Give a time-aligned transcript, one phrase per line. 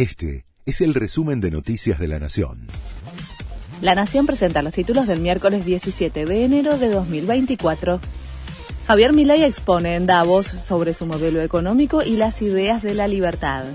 [0.00, 2.68] Este es el resumen de Noticias de la Nación.
[3.82, 8.00] La Nación presenta los títulos del miércoles 17 de enero de 2024.
[8.86, 13.66] Javier Milei expone en Davos sobre su modelo económico y las ideas de la libertad.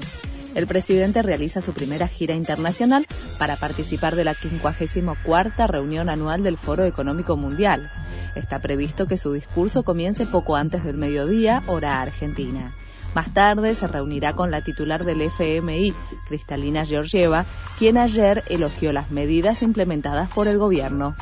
[0.56, 3.05] El presidente realiza su primera gira internacional
[3.38, 7.92] para participar de la 54 reunión anual del Foro Económico Mundial.
[8.34, 12.73] Está previsto que su discurso comience poco antes del mediodía, hora argentina.
[13.16, 15.93] Más tarde se reunirá con la titular del FMI,
[16.27, 17.45] Cristalina Georgieva,
[17.80, 21.16] quien ayer elogió las medidas implementadas por el gobierno.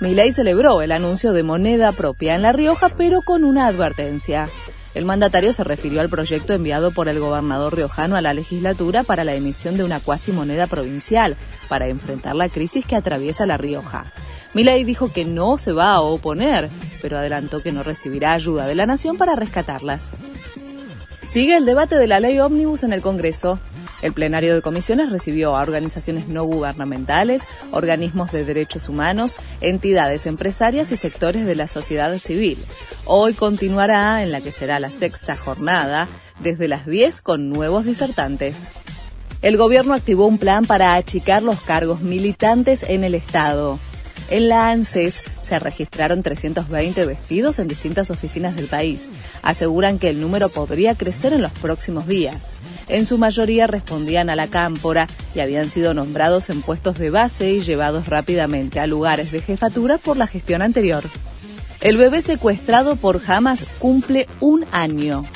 [0.00, 4.48] Milei celebró el anuncio de moneda propia en La Rioja, pero con una advertencia.
[4.94, 9.24] El mandatario se refirió al proyecto enviado por el gobernador riojano a la legislatura para
[9.24, 11.36] la emisión de una cuasi moneda provincial
[11.68, 14.06] para enfrentar la crisis que atraviesa La Rioja.
[14.54, 16.70] Milei dijo que no se va a oponer,
[17.02, 20.12] pero adelantó que no recibirá ayuda de la nación para rescatarlas.
[21.26, 23.58] Sigue el debate de la ley ómnibus en el Congreso.
[24.02, 30.90] El plenario de comisiones recibió a organizaciones no gubernamentales, organismos de derechos humanos, entidades empresarias
[30.90, 32.58] y sectores de la sociedad civil.
[33.04, 36.08] Hoy continuará en la que será la sexta jornada,
[36.40, 38.72] desde las 10 con nuevos disertantes.
[39.40, 43.78] El gobierno activó un plan para achicar los cargos militantes en el Estado.
[44.32, 49.10] En la ANSES se registraron 320 despidos en distintas oficinas del país.
[49.42, 52.56] Aseguran que el número podría crecer en los próximos días.
[52.88, 57.52] En su mayoría respondían a la cámpora y habían sido nombrados en puestos de base
[57.52, 61.04] y llevados rápidamente a lugares de jefatura por la gestión anterior.
[61.82, 65.26] El bebé secuestrado por Hamas cumple un año.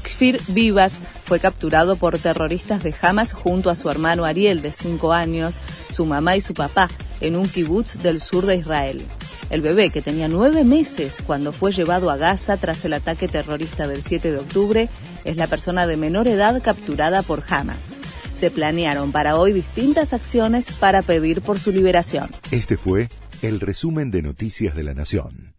[0.00, 5.12] Kfir Vivas fue capturado por terroristas de Hamas junto a su hermano Ariel de 5
[5.12, 5.60] años,
[5.94, 6.88] su mamá y su papá
[7.20, 9.02] en un kibutz del sur de Israel.
[9.50, 13.86] El bebé, que tenía nueve meses cuando fue llevado a Gaza tras el ataque terrorista
[13.86, 14.88] del 7 de octubre,
[15.24, 17.98] es la persona de menor edad capturada por Hamas.
[18.34, 22.30] Se planearon para hoy distintas acciones para pedir por su liberación.
[22.50, 23.08] Este fue
[23.42, 25.57] el resumen de Noticias de la Nación.